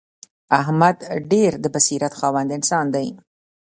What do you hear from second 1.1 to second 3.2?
ډېر د بصیرت خاوند انسان دی.